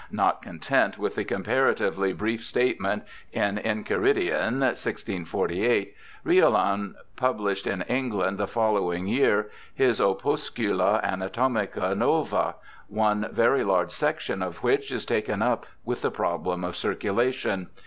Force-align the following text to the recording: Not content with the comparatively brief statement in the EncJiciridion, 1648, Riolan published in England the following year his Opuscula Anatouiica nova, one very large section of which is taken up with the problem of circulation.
Not 0.09 0.41
content 0.41 0.97
with 0.97 1.13
the 1.13 1.23
comparatively 1.23 2.11
brief 2.11 2.43
statement 2.43 3.03
in 3.31 3.53
the 3.53 3.61
EncJiciridion, 3.61 4.59
1648, 4.59 5.93
Riolan 6.25 6.95
published 7.15 7.67
in 7.67 7.83
England 7.83 8.39
the 8.39 8.47
following 8.47 9.05
year 9.05 9.51
his 9.75 9.99
Opuscula 9.99 11.03
Anatouiica 11.03 11.95
nova, 11.95 12.55
one 12.87 13.29
very 13.31 13.63
large 13.63 13.91
section 13.91 14.41
of 14.41 14.63
which 14.63 14.91
is 14.91 15.05
taken 15.05 15.43
up 15.43 15.67
with 15.85 16.01
the 16.01 16.09
problem 16.09 16.63
of 16.63 16.75
circulation. 16.75 17.69